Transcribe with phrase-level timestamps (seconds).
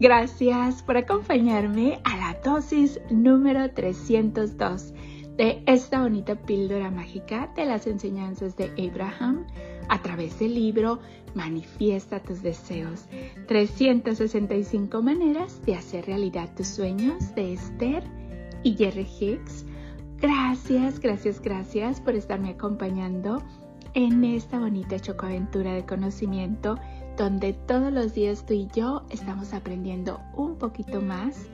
[0.00, 4.92] Gracias por acompañarme a la dosis número 302
[5.36, 9.46] de esta bonita píldora mágica de las enseñanzas de Abraham
[9.88, 11.00] a través del libro
[11.34, 13.06] Manifiesta tus deseos.
[13.48, 18.04] 365 maneras de hacer realidad tus sueños de Esther
[18.62, 19.66] y Jerry Hicks.
[20.20, 23.42] Gracias, gracias, gracias por estarme acompañando
[23.94, 26.78] en esta bonita chocoaventura de conocimiento
[27.16, 31.46] donde todos los días tú y yo estamos aprendiendo un poquito más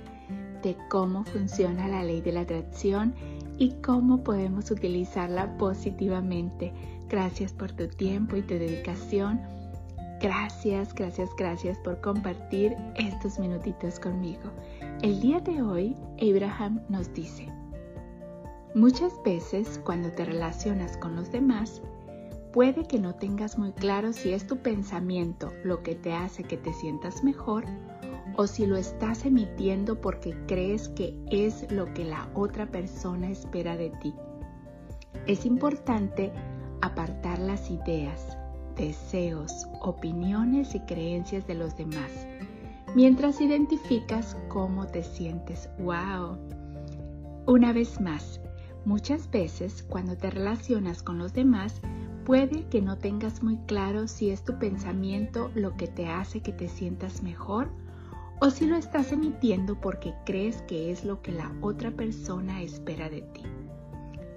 [0.62, 3.14] de cómo funciona la ley de la atracción
[3.58, 6.72] y cómo podemos utilizarla positivamente.
[7.08, 9.40] Gracias por tu tiempo y tu dedicación.
[10.20, 14.50] Gracias, gracias, gracias por compartir estos minutitos conmigo.
[15.02, 17.48] El día de hoy, Abraham nos dice,
[18.74, 21.82] muchas veces cuando te relacionas con los demás,
[22.52, 26.56] puede que no tengas muy claro si es tu pensamiento lo que te hace que
[26.56, 27.64] te sientas mejor
[28.36, 33.76] o si lo estás emitiendo porque crees que es lo que la otra persona espera
[33.76, 34.14] de ti.
[35.26, 36.32] Es importante
[36.80, 38.36] apartar las ideas,
[38.76, 42.26] deseos, opiniones y creencias de los demás
[42.94, 45.68] mientras identificas cómo te sientes.
[45.78, 46.38] ¡Wow!
[47.46, 48.40] Una vez más,
[48.84, 51.80] muchas veces cuando te relacionas con los demás,
[52.24, 56.52] puede que no tengas muy claro si es tu pensamiento lo que te hace que
[56.52, 57.68] te sientas mejor
[58.40, 63.10] o si lo estás emitiendo porque crees que es lo que la otra persona espera
[63.10, 63.42] de ti.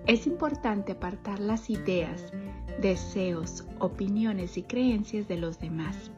[0.05, 2.33] Es importante apartar las ideas,
[2.81, 6.11] deseos, opiniones y creencias de los demás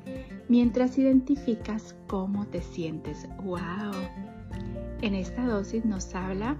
[0.47, 3.27] mientras identificas cómo te sientes.
[3.43, 3.93] ¡Wow!
[5.01, 6.57] En esta dosis nos habla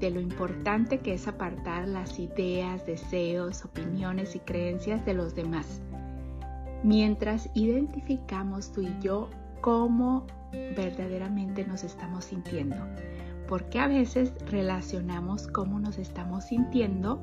[0.00, 5.80] de lo importante que es apartar las ideas, deseos, opiniones y creencias de los demás,
[6.82, 9.30] mientras identificamos tú y yo
[9.60, 10.26] cómo
[10.76, 12.76] verdaderamente nos estamos sintiendo.
[13.48, 17.20] Porque a veces relacionamos cómo nos estamos sintiendo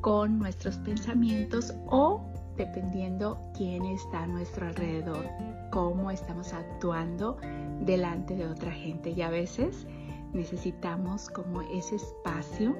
[0.00, 2.24] con nuestros pensamientos o
[2.56, 5.24] dependiendo quién está a nuestro alrededor,
[5.70, 7.36] cómo estamos actuando
[7.80, 9.10] delante de otra gente.
[9.10, 9.86] Y a veces
[10.32, 12.76] necesitamos como ese espacio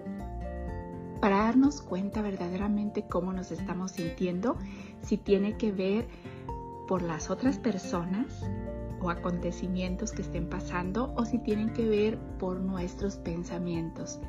[1.20, 4.56] para darnos cuenta verdaderamente cómo nos estamos sintiendo,
[5.02, 6.08] si tiene que ver
[6.86, 8.42] por las otras personas
[9.00, 14.20] o acontecimientos que estén pasando o si tienen que ver por nuestros pensamientos.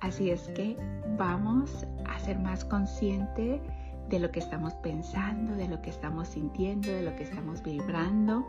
[0.00, 0.76] Así es que
[1.18, 3.60] vamos a ser más conscientes
[4.08, 8.46] de lo que estamos pensando, de lo que estamos sintiendo, de lo que estamos vibrando.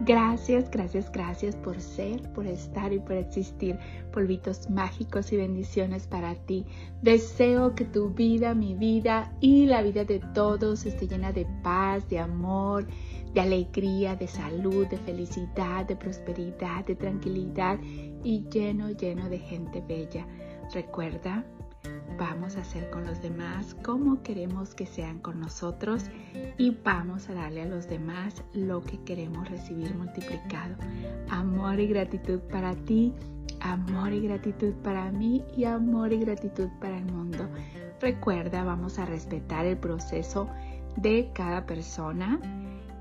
[0.00, 3.78] Gracias, gracias, gracias por ser, por estar y por existir.
[4.12, 6.64] Polvitos mágicos y bendiciones para ti.
[7.02, 12.08] Deseo que tu vida, mi vida y la vida de todos esté llena de paz,
[12.08, 12.86] de amor,
[13.32, 17.78] de alegría, de salud, de felicidad, de prosperidad, de tranquilidad
[18.24, 20.26] y lleno, lleno de gente bella.
[20.72, 21.44] Recuerda
[22.18, 26.04] vamos a hacer con los demás como queremos que sean con nosotros
[26.58, 30.76] y vamos a darle a los demás lo que queremos recibir multiplicado.
[31.28, 33.14] Amor y gratitud para ti,
[33.60, 37.48] amor y gratitud para mí y amor y gratitud para el mundo.
[38.00, 40.48] Recuerda, vamos a respetar el proceso
[40.96, 42.40] de cada persona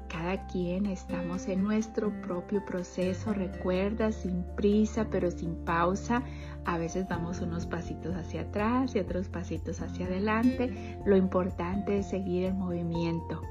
[0.09, 6.24] cada quien estamos en nuestro propio proceso, recuerda, sin prisa pero sin pausa.
[6.66, 11.00] A veces damos unos pasitos hacia atrás y otros pasitos hacia adelante.
[11.06, 13.42] Lo importante es seguir el movimiento.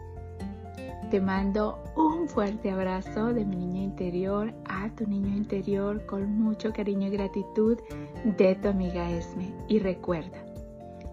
[1.10, 6.72] Te mando un fuerte abrazo de mi niña interior a tu niño interior con mucho
[6.74, 7.78] cariño y gratitud
[8.36, 9.54] de tu amiga Esme.
[9.68, 10.44] Y recuerda,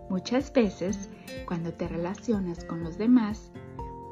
[0.10, 1.10] muchas veces
[1.48, 3.52] cuando te relacionas con los demás,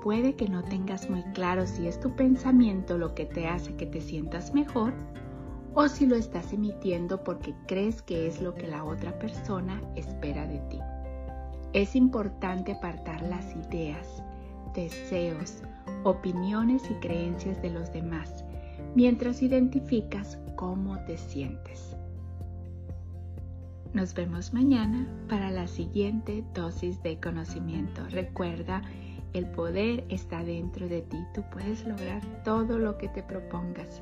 [0.03, 3.86] puede que no tengas muy claro si es tu pensamiento lo que te hace que
[3.86, 4.94] te sientas mejor
[5.74, 10.46] o si lo estás emitiendo porque crees que es lo que la otra persona espera
[10.46, 10.80] de ti.
[11.72, 14.22] Es importante apartar las ideas,
[14.76, 15.64] deseos,
[16.03, 18.44] opiniones y creencias de los demás
[18.96, 21.96] mientras identificas cómo te sientes.
[23.94, 28.03] Nos vemos mañana para la siguiente dosis de conocimiento.
[28.09, 28.82] Recuerda
[29.34, 31.18] el poder está dentro de ti.
[31.34, 34.02] Tú puedes lograr todo lo que te propongas.